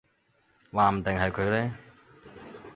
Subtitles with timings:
[0.71, 1.75] 話唔定係佢呢